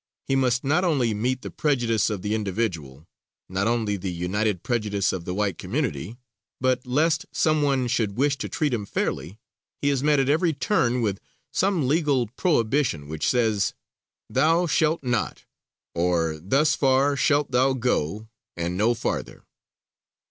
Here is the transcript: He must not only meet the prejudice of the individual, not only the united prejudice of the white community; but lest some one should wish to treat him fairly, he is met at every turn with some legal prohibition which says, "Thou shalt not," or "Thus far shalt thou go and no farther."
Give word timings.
He 0.25 0.35
must 0.35 0.63
not 0.63 0.83
only 0.83 1.13
meet 1.13 1.43
the 1.43 1.51
prejudice 1.51 2.09
of 2.09 2.23
the 2.23 2.33
individual, 2.33 3.05
not 3.47 3.67
only 3.67 3.97
the 3.97 4.11
united 4.11 4.63
prejudice 4.63 5.13
of 5.13 5.25
the 5.25 5.33
white 5.35 5.59
community; 5.59 6.17
but 6.59 6.87
lest 6.87 7.27
some 7.31 7.61
one 7.61 7.85
should 7.85 8.17
wish 8.17 8.35
to 8.39 8.49
treat 8.49 8.73
him 8.73 8.87
fairly, 8.87 9.37
he 9.77 9.91
is 9.91 10.01
met 10.01 10.19
at 10.19 10.27
every 10.27 10.53
turn 10.53 11.03
with 11.03 11.19
some 11.51 11.87
legal 11.87 12.25
prohibition 12.29 13.09
which 13.09 13.29
says, 13.29 13.75
"Thou 14.27 14.65
shalt 14.65 15.03
not," 15.03 15.45
or 15.93 16.39
"Thus 16.39 16.73
far 16.73 17.15
shalt 17.15 17.51
thou 17.51 17.73
go 17.73 18.27
and 18.57 18.75
no 18.75 18.95
farther." 18.95 19.43